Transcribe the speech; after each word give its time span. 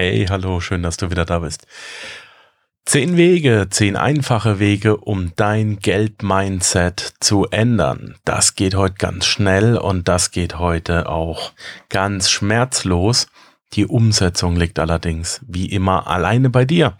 Hey, 0.00 0.26
hallo, 0.30 0.60
schön, 0.60 0.84
dass 0.84 0.96
du 0.96 1.10
wieder 1.10 1.24
da 1.24 1.40
bist. 1.40 1.66
Zehn 2.84 3.16
Wege, 3.16 3.66
zehn 3.68 3.96
einfache 3.96 4.60
Wege, 4.60 4.96
um 4.96 5.32
dein 5.34 5.80
Geld-Mindset 5.80 7.14
zu 7.18 7.46
ändern. 7.46 8.14
Das 8.24 8.54
geht 8.54 8.76
heute 8.76 8.94
ganz 8.96 9.26
schnell 9.26 9.76
und 9.76 10.06
das 10.06 10.30
geht 10.30 10.56
heute 10.60 11.08
auch 11.08 11.50
ganz 11.88 12.30
schmerzlos. 12.30 13.26
Die 13.72 13.86
Umsetzung 13.86 14.54
liegt 14.54 14.78
allerdings 14.78 15.40
wie 15.48 15.66
immer 15.66 16.06
alleine 16.06 16.48
bei 16.48 16.64
dir. 16.64 16.96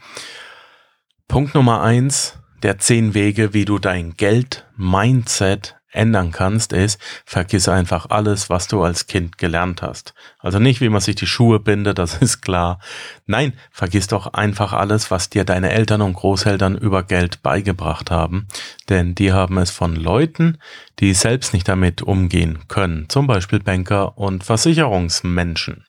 Punkt 1.29 1.55
Nummer 1.55 1.83
eins 1.83 2.37
der 2.65 2.79
zehn 2.79 3.15
Wege, 3.15 3.55
wie 3.55 3.65
du 3.65 3.79
dein 3.79 4.15
Geld-Mindset 4.15 5.78
ändern 5.91 6.33
kannst, 6.33 6.73
ist, 6.73 7.01
vergiss 7.25 7.69
einfach 7.69 8.11
alles, 8.11 8.51
was 8.51 8.69
du 8.69 8.83
als 8.83 9.07
Kind 9.07 9.39
gelernt 9.39 9.83
hast. 9.83 10.15
Also 10.39 10.59
nicht, 10.59 10.81
wie 10.81 10.89
man 10.89 11.01
sich 11.01 11.17
die 11.17 11.27
Schuhe 11.27 11.61
bindet, 11.61 11.99
das 11.99 12.15
ist 12.21 12.41
klar. 12.41 12.81
Nein, 13.27 13.53
vergiss 13.71 14.07
doch 14.07 14.33
einfach 14.35 14.73
alles, 14.73 15.11
was 15.11 15.31
dir 15.31 15.45
deine 15.45 15.71
Eltern 15.71 16.03
und 16.03 16.15
Großeltern 16.15 16.77
über 16.77 17.03
Geld 17.03 17.43
beigebracht 17.43 18.11
haben. 18.11 18.47
Denn 18.89 19.15
die 19.15 19.33
haben 19.33 19.59
es 19.59 19.71
von 19.71 19.97
Leuten, 19.97 20.59
die 20.99 21.15
selbst 21.15 21.55
nicht 21.55 21.69
damit 21.69 22.03
umgehen 22.03 22.69
können. 22.69 23.09
Zum 23.09 23.27
Beispiel 23.27 23.61
Banker 23.61 24.19
und 24.19 24.45
Versicherungsmenschen. 24.45 25.85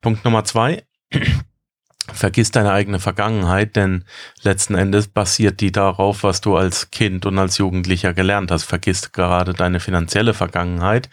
Punkt 0.00 0.24
Nummer 0.24 0.44
zwei 0.44 0.84
vergiss 2.14 2.50
deine 2.50 2.72
eigene 2.72 2.98
Vergangenheit, 3.00 3.76
denn 3.76 4.04
letzten 4.42 4.74
Endes 4.74 5.08
basiert 5.08 5.60
die 5.60 5.72
darauf, 5.72 6.22
was 6.22 6.40
du 6.40 6.56
als 6.56 6.90
Kind 6.90 7.26
und 7.26 7.38
als 7.38 7.58
Jugendlicher 7.58 8.14
gelernt 8.14 8.50
hast. 8.50 8.64
Vergiss 8.64 9.12
gerade 9.12 9.54
deine 9.54 9.80
finanzielle 9.80 10.34
Vergangenheit, 10.34 11.08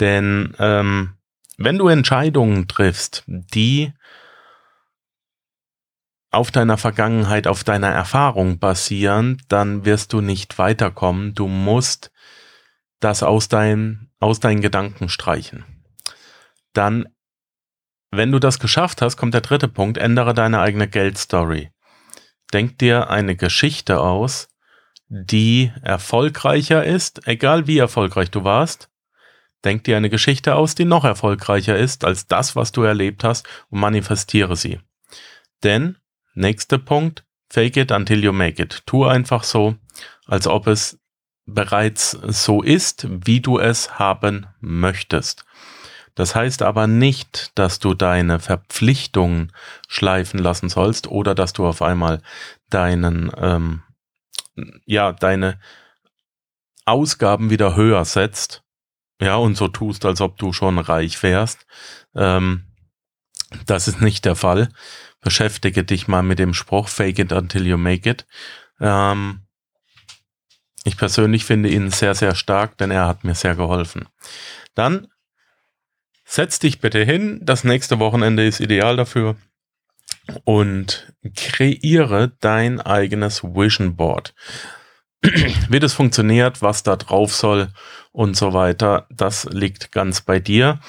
denn 0.00 0.54
ähm, 0.58 1.14
wenn 1.58 1.78
du 1.78 1.88
Entscheidungen 1.88 2.68
triffst, 2.68 3.24
die 3.26 3.92
auf 6.30 6.50
deiner 6.50 6.76
Vergangenheit, 6.76 7.46
auf 7.46 7.64
deiner 7.64 7.88
Erfahrung 7.88 8.58
basieren, 8.58 9.42
dann 9.48 9.84
wirst 9.84 10.12
du 10.12 10.20
nicht 10.20 10.58
weiterkommen. 10.58 11.34
Du 11.34 11.48
musst 11.48 12.12
das 13.00 13.22
aus, 13.22 13.48
dein, 13.48 14.10
aus 14.20 14.38
deinen 14.40 14.60
Gedanken 14.60 15.08
streichen. 15.08 15.64
Dann 16.74 17.06
wenn 18.10 18.32
du 18.32 18.38
das 18.38 18.58
geschafft 18.58 19.02
hast, 19.02 19.16
kommt 19.16 19.34
der 19.34 19.40
dritte 19.40 19.68
Punkt, 19.68 19.98
ändere 19.98 20.34
deine 20.34 20.60
eigene 20.60 20.88
Geldstory. 20.88 21.70
Denk 22.52 22.78
dir 22.78 23.10
eine 23.10 23.36
Geschichte 23.36 24.00
aus, 24.00 24.48
die 25.08 25.72
erfolgreicher 25.82 26.84
ist, 26.84 27.26
egal 27.26 27.66
wie 27.66 27.78
erfolgreich 27.78 28.30
du 28.30 28.44
warst. 28.44 28.90
Denk 29.64 29.84
dir 29.84 29.96
eine 29.96 30.10
Geschichte 30.10 30.54
aus, 30.54 30.74
die 30.74 30.84
noch 30.84 31.04
erfolgreicher 31.04 31.76
ist 31.76 32.04
als 32.04 32.26
das, 32.26 32.54
was 32.54 32.72
du 32.72 32.82
erlebt 32.82 33.24
hast 33.24 33.46
und 33.70 33.80
manifestiere 33.80 34.56
sie. 34.56 34.80
Denn, 35.62 35.96
nächster 36.34 36.78
Punkt, 36.78 37.24
fake 37.50 37.76
it 37.76 37.90
until 37.90 38.22
you 38.22 38.32
make 38.32 38.62
it. 38.62 38.82
Tu 38.86 39.04
einfach 39.04 39.42
so, 39.42 39.76
als 40.26 40.46
ob 40.46 40.66
es 40.66 40.98
bereits 41.46 42.10
so 42.10 42.62
ist, 42.62 43.06
wie 43.08 43.40
du 43.40 43.58
es 43.58 43.98
haben 43.98 44.46
möchtest. 44.60 45.45
Das 46.16 46.34
heißt 46.34 46.62
aber 46.62 46.86
nicht, 46.86 47.52
dass 47.54 47.78
du 47.78 47.94
deine 47.94 48.40
Verpflichtungen 48.40 49.52
schleifen 49.86 50.40
lassen 50.40 50.68
sollst 50.70 51.06
oder 51.06 51.34
dass 51.34 51.52
du 51.52 51.66
auf 51.66 51.82
einmal 51.82 52.22
deinen, 52.70 53.30
ähm, 53.36 53.82
ja, 54.86 55.12
deine 55.12 55.60
Ausgaben 56.86 57.50
wieder 57.50 57.76
höher 57.76 58.04
setzt. 58.04 58.64
Ja, 59.20 59.36
und 59.36 59.56
so 59.56 59.68
tust, 59.68 60.04
als 60.04 60.20
ob 60.20 60.38
du 60.38 60.52
schon 60.52 60.78
reich 60.78 61.22
wärst. 61.22 61.66
Ähm, 62.14 62.64
das 63.66 63.86
ist 63.86 64.00
nicht 64.00 64.24
der 64.24 64.36
Fall. 64.36 64.70
Beschäftige 65.20 65.84
dich 65.84 66.08
mal 66.08 66.22
mit 66.22 66.38
dem 66.38 66.54
Spruch, 66.54 66.88
fake 66.88 67.18
it 67.18 67.32
until 67.32 67.66
you 67.66 67.76
make 67.76 68.08
it. 68.08 68.26
Ähm, 68.80 69.46
ich 70.84 70.96
persönlich 70.96 71.44
finde 71.44 71.68
ihn 71.68 71.90
sehr, 71.90 72.14
sehr 72.14 72.34
stark, 72.34 72.78
denn 72.78 72.90
er 72.90 73.06
hat 73.06 73.24
mir 73.24 73.34
sehr 73.34 73.54
geholfen. 73.54 74.08
Dann 74.74 75.08
Setz 76.28 76.58
dich 76.58 76.80
bitte 76.80 77.04
hin, 77.04 77.38
das 77.40 77.62
nächste 77.62 78.00
Wochenende 78.00 78.44
ist 78.44 78.58
ideal 78.58 78.96
dafür 78.96 79.36
und 80.42 81.12
kreiere 81.36 82.32
dein 82.40 82.80
eigenes 82.80 83.44
Vision 83.44 83.94
Board. 83.94 84.34
Wie 85.22 85.78
das 85.78 85.94
funktioniert, 85.94 86.62
was 86.62 86.82
da 86.82 86.96
drauf 86.96 87.32
soll 87.32 87.68
und 88.10 88.36
so 88.36 88.52
weiter, 88.52 89.06
das 89.08 89.44
liegt 89.44 89.92
ganz 89.92 90.20
bei 90.20 90.40
dir. 90.40 90.80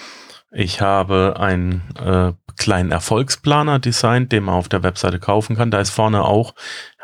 Ich 0.51 0.81
habe 0.81 1.35
einen 1.39 1.83
äh, 1.99 2.33
kleinen 2.57 2.91
Erfolgsplaner 2.91 3.79
designt, 3.79 4.31
den 4.31 4.43
man 4.43 4.55
auf 4.55 4.69
der 4.69 4.83
Webseite 4.83 5.19
kaufen 5.19 5.55
kann. 5.55 5.71
Da 5.71 5.79
ist 5.79 5.91
vorne 5.91 6.23
auch 6.23 6.53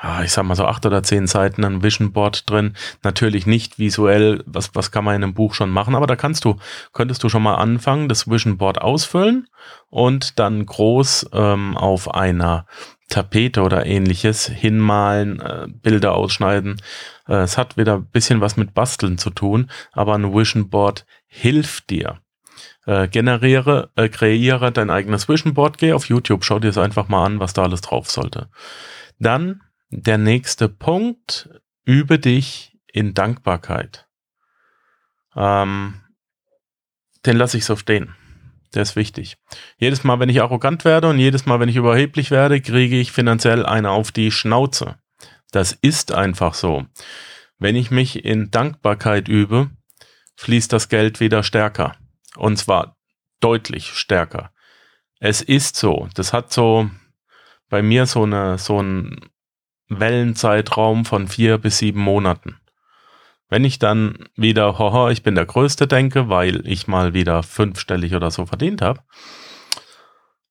ja, 0.03 0.21
ich 0.21 0.33
sag 0.33 0.43
mal 0.43 0.55
so 0.55 0.65
acht 0.65 0.85
oder 0.85 1.01
zehn 1.01 1.27
Seiten 1.27 1.63
ein 1.63 1.81
Vision 1.81 2.11
Board 2.11 2.49
drin. 2.49 2.75
Natürlich 3.03 3.45
nicht 3.45 3.79
visuell, 3.79 4.43
was, 4.45 4.75
was 4.75 4.91
kann 4.91 5.05
man 5.05 5.15
in 5.15 5.23
einem 5.23 5.33
Buch 5.33 5.53
schon 5.53 5.69
machen, 5.69 5.95
aber 5.95 6.07
da 6.07 6.17
kannst 6.17 6.43
du, 6.43 6.57
könntest 6.91 7.23
du 7.23 7.29
schon 7.29 7.41
mal 7.41 7.55
anfangen, 7.55 8.09
das 8.09 8.29
Vision 8.29 8.57
Board 8.57 8.81
ausfüllen 8.81 9.47
und 9.89 10.39
dann 10.39 10.65
groß 10.65 11.29
ähm, 11.31 11.77
auf 11.77 12.13
einer 12.13 12.65
Tapete 13.07 13.61
oder 13.61 13.85
ähnliches 13.85 14.47
hinmalen, 14.47 15.39
äh, 15.39 15.67
Bilder 15.69 16.15
ausschneiden. 16.15 16.81
Äh, 17.27 17.35
es 17.35 17.57
hat 17.57 17.77
wieder 17.77 17.95
ein 17.95 18.05
bisschen 18.07 18.41
was 18.41 18.57
mit 18.57 18.73
Basteln 18.73 19.17
zu 19.17 19.29
tun, 19.29 19.71
aber 19.93 20.15
ein 20.15 20.33
Vision 20.33 20.69
Board 20.69 21.05
hilft 21.27 21.89
dir. 21.89 22.19
Äh, 22.85 23.07
generiere, 23.07 23.91
äh, 23.95 24.09
kreiere 24.09 24.71
dein 24.71 24.89
eigenes 24.89 25.29
Vision 25.29 25.53
Board, 25.53 25.77
geh 25.77 25.93
auf 25.93 26.05
YouTube, 26.05 26.43
schau 26.43 26.59
dir 26.59 26.69
es 26.69 26.77
einfach 26.77 27.07
mal 27.07 27.25
an, 27.25 27.39
was 27.39 27.53
da 27.53 27.63
alles 27.63 27.81
drauf 27.81 28.09
sollte. 28.09 28.49
Dann 29.19 29.61
der 29.89 30.17
nächste 30.17 30.67
Punkt, 30.67 31.49
übe 31.85 32.19
dich 32.19 32.77
in 32.91 33.13
Dankbarkeit. 33.13 34.07
Ähm, 35.35 36.01
den 37.25 37.37
lasse 37.37 37.57
ich 37.57 37.65
so 37.65 37.75
stehen. 37.75 38.15
Der 38.73 38.81
ist 38.81 38.95
wichtig. 38.95 39.37
Jedes 39.77 40.03
Mal, 40.03 40.19
wenn 40.19 40.29
ich 40.29 40.41
arrogant 40.41 40.83
werde 40.83 41.07
und 41.07 41.19
jedes 41.19 41.45
Mal, 41.45 41.59
wenn 41.59 41.69
ich 41.69 41.75
überheblich 41.75 42.31
werde, 42.31 42.59
kriege 42.59 42.99
ich 42.99 43.11
finanziell 43.11 43.65
eine 43.65 43.91
auf 43.91 44.11
die 44.11 44.31
Schnauze. 44.31 44.97
Das 45.51 45.71
ist 45.71 46.11
einfach 46.11 46.55
so. 46.55 46.85
Wenn 47.59 47.75
ich 47.75 47.91
mich 47.91 48.25
in 48.25 48.49
Dankbarkeit 48.49 49.27
übe, 49.27 49.69
fließt 50.35 50.73
das 50.73 50.89
Geld 50.89 51.19
wieder 51.19 51.43
stärker. 51.43 51.95
Und 52.37 52.57
zwar 52.57 52.97
deutlich 53.39 53.93
stärker. 53.93 54.51
Es 55.19 55.41
ist 55.41 55.75
so. 55.75 56.07
Das 56.15 56.33
hat 56.33 56.51
so 56.51 56.89
bei 57.69 57.81
mir 57.81 58.05
so 58.05 58.23
eine, 58.23 58.57
so 58.57 58.81
ein 58.81 59.19
Wellenzeitraum 59.89 61.05
von 61.05 61.27
vier 61.27 61.57
bis 61.57 61.77
sieben 61.77 62.01
Monaten. 62.01 62.57
Wenn 63.49 63.65
ich 63.65 63.77
dann 63.77 64.17
wieder, 64.35 64.79
hoho, 64.79 65.09
ich 65.09 65.21
bin 65.21 65.35
der 65.35 65.45
Größte 65.45 65.87
denke, 65.87 66.29
weil 66.29 66.67
ich 66.67 66.87
mal 66.87 67.13
wieder 67.13 67.43
fünfstellig 67.43 68.15
oder 68.15 68.31
so 68.31 68.45
verdient 68.45 68.81
habe, 68.81 69.01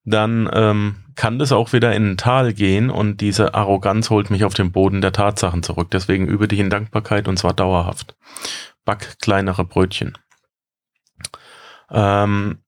dann 0.05 0.49
ähm, 0.53 0.97
kann 1.15 1.39
das 1.39 1.53
auch 1.53 1.73
wieder 1.73 1.95
in 1.95 2.13
ein 2.13 2.17
Tal 2.17 2.53
gehen 2.53 2.91
und 2.91 3.21
diese 3.21 3.55
Arroganz 3.55 4.11
holt 4.11 4.31
mich 4.31 4.45
auf 4.45 4.55
den 4.55 4.73
Boden 4.73 5.01
der 5.01 5.13
Tatsachen 5.13 5.63
zurück. 5.63 5.91
Deswegen 5.91 6.27
übe 6.27 6.49
dich 6.49 6.59
in 6.59 6.71
Dankbarkeit 6.71 7.29
und 7.29 7.39
zwar 7.39 7.55
dauerhaft. 7.55 8.17
Back 8.85 9.19
kleinere 9.21 9.65
Brötchen. 9.65 10.19
Ähm, 11.93 12.59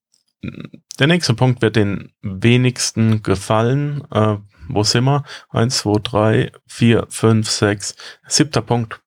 der 0.98 1.06
nächste 1.06 1.34
Punkt 1.34 1.62
wird 1.62 1.76
den 1.76 2.12
wenigsten 2.22 3.22
gefallen. 3.22 4.02
Äh, 4.10 4.36
wo 4.68 4.82
sind 4.82 5.04
wir? 5.04 5.24
Eins, 5.50 5.78
zwei, 5.78 5.98
drei, 6.02 6.52
vier, 6.66 7.06
fünf, 7.08 7.50
sechs. 7.50 7.96
Siebter 8.26 8.62
Punkt. 8.62 9.00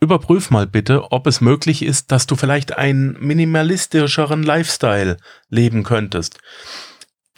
Überprüf 0.00 0.50
mal 0.50 0.66
bitte, 0.66 1.12
ob 1.12 1.28
es 1.28 1.40
möglich 1.40 1.82
ist, 1.82 2.10
dass 2.10 2.26
du 2.26 2.34
vielleicht 2.34 2.76
einen 2.76 3.16
minimalistischeren 3.24 4.42
Lifestyle 4.42 5.16
leben 5.48 5.84
könntest. 5.84 6.40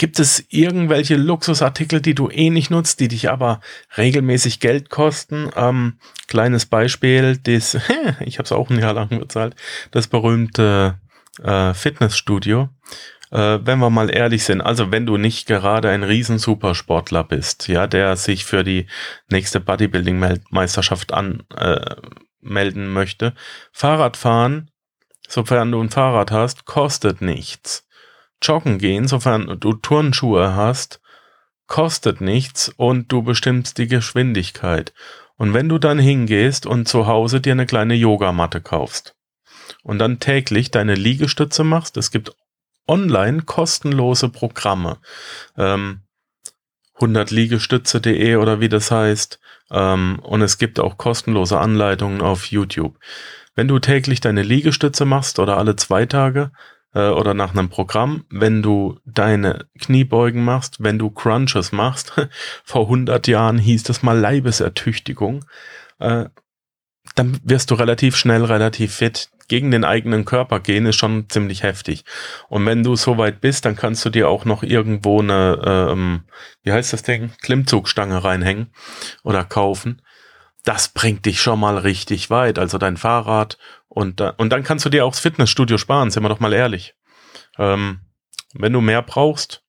Gibt 0.05 0.21
es 0.21 0.45
irgendwelche 0.51 1.17
Luxusartikel, 1.17 2.03
die 2.03 2.15
du 2.15 2.29
eh 2.29 2.51
nicht 2.51 2.71
nutzt, 2.71 3.01
die 3.01 3.09
dich 3.09 3.31
aber 3.31 3.63
regelmäßig 3.97 4.61
Geld 4.61 4.91
kosten? 4.91 5.49
Ähm, 5.57 5.95
kleines 6.29 6.67
Beispiel, 6.67 7.39
das, 7.39 7.79
ich 8.21 8.37
habe 8.37 8.45
es 8.45 8.53
auch 8.53 8.69
ein 8.69 8.79
Jahr 8.79 8.93
lang 8.93 9.19
bezahlt, 9.19 9.57
das 9.93 10.07
berühmte 10.07 11.01
äh, 11.43 11.73
Fitnessstudio 11.73 12.69
äh, 13.31 13.61
wenn 13.63 13.79
wir 13.79 13.89
mal 13.89 14.15
ehrlich 14.15 14.45
sind, 14.45 14.61
also 14.61 14.93
wenn 14.93 15.07
du 15.07 15.17
nicht 15.17 15.47
gerade 15.47 15.89
ein 15.89 16.03
riesen 16.03 16.39
Supersportler 16.39 17.25
bist, 17.25 17.69
ja, 17.69 17.87
der 17.87 18.17
sich 18.17 18.45
für 18.45 18.63
die 18.63 18.87
nächste 19.31 19.59
Bodybuilding-Meisterschaft 19.59 21.15
anmelden 21.15 22.85
äh, 22.85 22.89
möchte, 22.91 23.33
Fahrradfahren, 23.73 24.71
sofern 25.27 25.73
du 25.73 25.81
ein 25.81 25.89
Fahrrad 25.89 26.31
hast, 26.31 26.67
kostet 26.67 27.23
nichts. 27.23 27.89
Joggen 28.47 28.79
gehen, 28.79 29.09
sofern 29.09 29.59
du 29.61 29.73
Turnschuhe 29.75 30.55
hast, 30.55 31.01
kostet 31.67 32.21
nichts 32.21 32.73
und 32.77 33.11
du 33.11 33.23
bestimmst 33.23 33.79
die 33.79 33.87
Geschwindigkeit. 33.87 34.93
Und 35.37 35.55
wenn 35.55 35.69
du 35.69 35.79
dann 35.79 35.99
hingehst 35.99 36.67
und 36.67 36.87
zu 36.87 37.07
Hause 37.07 37.41
dir 37.41 37.53
eine 37.53 37.67
kleine 37.67 37.95
Yogamatte 37.95 38.61
kaufst 38.61 39.17
und 39.83 39.99
dann 39.99 40.21
täglich 40.21 40.71
deine 40.71 40.95
Liegestütze 40.95 41.65
machst, 41.65 41.97
es 41.97 42.11
gibt 42.11 42.33
online 42.87 43.43
kostenlose 43.43 44.29
Programme. 44.29 44.99
Ähm, 45.57 46.01
100liegestütze.de 46.99 48.37
oder 48.37 48.61
wie 48.61 48.69
das 48.69 48.91
heißt. 48.91 49.41
Ähm, 49.71 50.19
und 50.23 50.43
es 50.43 50.59
gibt 50.59 50.79
auch 50.79 50.97
kostenlose 50.97 51.59
Anleitungen 51.59 52.21
auf 52.21 52.47
YouTube. 52.47 52.99
Wenn 53.55 53.69
du 53.69 53.79
täglich 53.79 54.21
deine 54.21 54.43
Liegestütze 54.43 55.05
machst 55.05 55.39
oder 55.39 55.59
alle 55.59 55.77
zwei 55.77 56.07
Tage 56.07 56.53
äh, 56.95 57.09
oder 57.09 57.35
nach 57.35 57.53
einem 57.53 57.69
Programm, 57.69 58.25
wenn 58.31 58.63
du 58.63 58.99
deine 59.05 59.67
Kniebeugen 59.81 60.45
machst, 60.45 60.83
wenn 60.83 60.99
du 60.99 61.11
Crunches 61.11 61.73
machst, 61.73 62.13
vor 62.65 62.83
100 62.83 63.27
Jahren 63.27 63.59
hieß 63.59 63.83
das 63.83 64.03
mal 64.03 64.19
Leibesertüchtigung, 64.19 65.45
äh, 65.99 66.27
dann 67.15 67.39
wirst 67.45 67.71
du 67.71 67.75
relativ 67.75 68.17
schnell 68.17 68.45
relativ 68.45 68.95
fit. 68.95 69.29
Gegen 69.47 69.71
den 69.71 69.85
eigenen 69.85 70.25
Körper 70.25 70.59
gehen 70.59 70.87
ist 70.87 70.97
schon 70.97 71.29
ziemlich 71.29 71.63
heftig. 71.63 72.05
Und 72.49 72.65
wenn 72.65 72.83
du 72.83 72.97
so 72.97 73.19
weit 73.19 73.43
bist, 73.43 73.67
dann 73.67 73.77
kannst 73.77 74.03
du 74.07 74.11
dir 74.11 74.27
auch 74.29 74.47
noch 74.47 74.63
irgendwo 74.63 75.21
eine, 75.21 75.61
ähm, 75.67 76.23
wie 76.63 76.73
heißt 76.73 76.95
das 76.95 77.03
Ding, 77.03 77.31
Klimmzugstange 77.43 78.25
reinhängen 78.25 78.73
oder 79.23 79.45
kaufen. 79.45 80.01
Das 80.65 80.89
bringt 80.89 81.27
dich 81.27 81.43
schon 81.43 81.61
mal 81.61 81.77
richtig 81.77 82.31
weit. 82.31 82.59
Also 82.59 82.79
dein 82.79 82.97
Fahrrad 82.97 83.59
und, 83.95 84.19
da, 84.19 84.31
und 84.31 84.51
dann 84.51 84.65
kannst 84.65 84.85
du 84.85 84.91
dir 84.91 85.07
auch 85.07 85.13
das 85.13 85.21
Fitnessstudio 85.21 85.79
sparen, 85.79 86.11
sind 86.11 86.25
wir 86.25 86.29
doch 86.29 86.41
mal 86.41 86.53
ehrlich. 86.53 86.95
Ähm, 87.59 88.01
wenn 88.53 88.73
du 88.73 88.81
mehr 88.81 89.03
brauchst, 89.03 89.63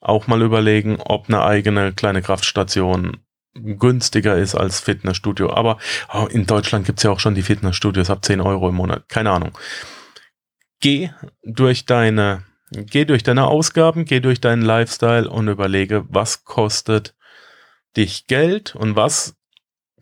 auch 0.00 0.28
mal 0.28 0.42
überlegen, 0.42 1.00
ob 1.00 1.28
eine 1.28 1.42
eigene 1.42 1.92
kleine 1.92 2.22
Kraftstation 2.22 3.18
günstiger 3.54 4.36
ist 4.36 4.54
als 4.54 4.78
Fitnessstudio. 4.78 5.52
Aber 5.52 5.78
oh, 6.12 6.26
in 6.30 6.46
Deutschland 6.46 6.86
gibt's 6.86 7.02
ja 7.02 7.10
auch 7.10 7.18
schon 7.18 7.34
die 7.34 7.42
Fitnessstudios 7.42 8.10
ab 8.10 8.24
10 8.24 8.40
Euro 8.40 8.68
im 8.68 8.76
Monat. 8.76 9.08
Keine 9.08 9.30
Ahnung. 9.32 9.58
Geh 10.80 11.10
durch 11.42 11.84
deine, 11.84 12.44
geh 12.70 13.04
durch 13.04 13.24
deine 13.24 13.46
Ausgaben, 13.46 14.04
geh 14.04 14.20
durch 14.20 14.40
deinen 14.40 14.62
Lifestyle 14.62 15.28
und 15.28 15.48
überlege, 15.48 16.04
was 16.08 16.44
kostet 16.44 17.16
dich 17.96 18.28
Geld 18.28 18.76
und 18.76 18.94
was 18.94 19.36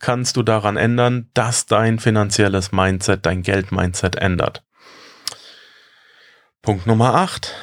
kannst 0.00 0.36
du 0.36 0.42
daran 0.42 0.76
ändern, 0.76 1.30
dass 1.34 1.66
dein 1.66 1.98
finanzielles 1.98 2.72
Mindset, 2.72 3.26
dein 3.26 3.42
Geld-Mindset 3.42 4.16
ändert. 4.16 4.64
Punkt 6.62 6.86
Nummer 6.86 7.14
8. 7.14 7.54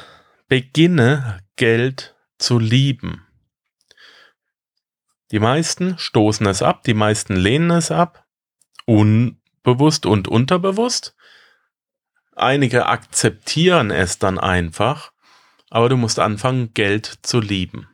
Beginne 0.48 1.40
Geld 1.56 2.16
zu 2.38 2.58
lieben. 2.58 3.26
Die 5.30 5.40
meisten 5.40 5.98
stoßen 5.98 6.46
es 6.46 6.62
ab, 6.62 6.84
die 6.84 6.94
meisten 6.94 7.36
lehnen 7.36 7.70
es 7.70 7.90
ab, 7.90 8.24
unbewusst 8.86 10.06
und 10.06 10.26
unterbewusst. 10.26 11.14
Einige 12.34 12.86
akzeptieren 12.86 13.90
es 13.90 14.18
dann 14.18 14.38
einfach, 14.38 15.12
aber 15.70 15.88
du 15.88 15.96
musst 15.96 16.18
anfangen, 16.18 16.72
Geld 16.72 17.18
zu 17.22 17.40
lieben. 17.40 17.88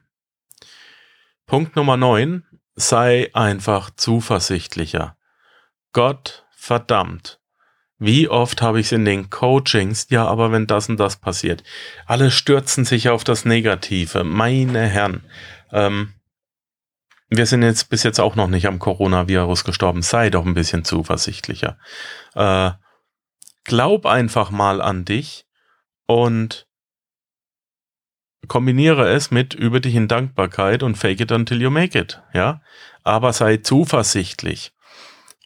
Punkt 1.46 1.76
Nummer 1.76 1.96
9. 1.96 2.44
Sei 2.76 3.30
einfach 3.34 3.90
zuversichtlicher. 3.90 5.16
Gott 5.92 6.44
verdammt. 6.56 7.40
Wie 7.98 8.28
oft 8.28 8.60
habe 8.60 8.80
ich 8.80 8.86
es 8.86 8.92
in 8.92 9.04
den 9.04 9.30
Coachings, 9.30 10.08
ja, 10.10 10.26
aber 10.26 10.50
wenn 10.50 10.66
das 10.66 10.88
und 10.88 10.98
das 10.98 11.16
passiert. 11.16 11.62
Alle 12.06 12.30
stürzen 12.30 12.84
sich 12.84 13.08
auf 13.08 13.22
das 13.22 13.44
Negative. 13.44 14.24
Meine 14.24 14.86
Herren. 14.86 15.24
Ähm, 15.72 16.14
wir 17.30 17.46
sind 17.46 17.62
jetzt 17.62 17.88
bis 17.90 18.02
jetzt 18.02 18.20
auch 18.20 18.34
noch 18.34 18.48
nicht 18.48 18.66
am 18.66 18.78
Coronavirus 18.78 19.64
gestorben. 19.64 20.02
Sei 20.02 20.30
doch 20.30 20.44
ein 20.44 20.54
bisschen 20.54 20.84
zuversichtlicher. 20.84 21.78
Äh, 22.34 22.72
glaub 23.64 24.06
einfach 24.06 24.50
mal 24.50 24.82
an 24.82 25.04
dich 25.04 25.46
und 26.06 26.66
kombiniere 28.48 29.08
es 29.08 29.30
mit 29.30 29.54
über 29.54 29.80
dich 29.80 29.94
in 29.94 30.08
Dankbarkeit 30.08 30.82
und 30.82 30.96
fake 30.96 31.20
it 31.20 31.32
until 31.32 31.60
you 31.60 31.70
make 31.70 31.98
it. 31.98 32.20
Ja, 32.32 32.62
aber 33.02 33.32
sei 33.32 33.58
zuversichtlich. 33.58 34.72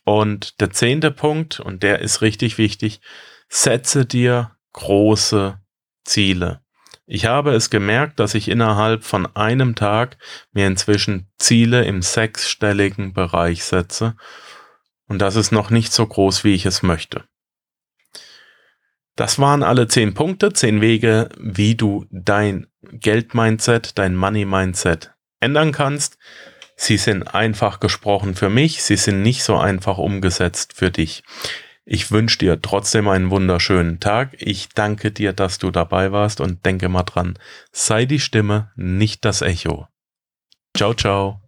Und 0.05 0.61
der 0.61 0.71
zehnte 0.71 1.11
Punkt, 1.11 1.61
und 1.61 1.83
der 1.83 2.01
ist 2.01 2.23
richtig 2.23 2.57
wichtig, 2.57 3.01
setze 3.49 4.07
dir 4.07 4.53
große 4.73 5.61
Ziele. 6.05 6.63
Ich 7.05 7.27
habe 7.27 7.53
es 7.53 7.71
gemerkt, 7.71 8.21
dass 8.21 8.35
ich 8.35 8.49
innerhalb 8.49 9.03
von 9.03 9.27
einem 9.35 9.75
Tag 9.75 10.19
mir 10.53 10.67
inzwischen 10.67 11.31
Ziele 11.39 11.85
im 11.85 12.03
sechsstelligen 12.03 13.15
Bereich 13.15 13.65
setze. 13.65 14.15
Und 15.07 15.21
das 15.21 15.37
ist 15.37 15.51
noch 15.51 15.71
nicht 15.71 15.93
so 15.93 16.07
groß, 16.07 16.45
wie 16.45 16.55
ich 16.55 16.67
es 16.67 16.83
möchte. 16.83 17.25
Das 19.17 19.39
waren 19.39 19.63
alle 19.63 19.89
zehn 19.89 20.15
Punkte, 20.15 20.53
zehn 20.53 20.81
Wege, 20.81 21.31
wie 21.39 21.75
du 21.75 22.05
dein 22.11 22.67
Geld-Mindset, 22.93 23.99
dein 23.99 24.17
Money-Mindset 24.17 25.13
ändern 25.41 25.73
kannst. 25.73 26.19
Sie 26.77 26.97
sind 26.97 27.35
einfach 27.35 27.81
gesprochen 27.81 28.35
für 28.35 28.51
mich, 28.51 28.83
sie 28.83 28.97
sind 28.97 29.23
nicht 29.23 29.43
so 29.43 29.57
einfach 29.57 29.99
umgesetzt 29.99 30.75
für 30.75 30.91
dich. 30.91 31.25
Ich 31.85 32.11
wünsche 32.11 32.39
dir 32.39 32.61
trotzdem 32.61 33.09
einen 33.09 33.31
wunderschönen 33.31 33.99
Tag. 33.99 34.37
Ich 34.39 34.69
danke 34.69 35.11
dir, 35.11 35.33
dass 35.33 35.59
du 35.59 35.71
dabei 35.71 36.13
warst 36.13 36.41
und 36.41 36.67
denke 36.67 36.89
mal 36.91 37.03
dran, 37.03 37.39
sei 37.73 38.05
die 38.05 38.21
Stimme, 38.21 38.71
nicht 38.77 39.25
das 39.25 39.41
Echo. 39.41 39.89
Ciao, 40.77 40.93
ciao. 40.93 41.48